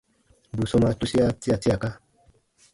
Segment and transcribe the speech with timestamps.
[0.57, 1.89] Bù sɔmaa tusia tia tiaka.